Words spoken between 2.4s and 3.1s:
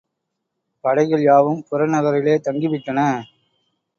தங்கி விட்டன.